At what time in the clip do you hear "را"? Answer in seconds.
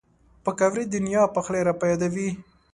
1.67-1.73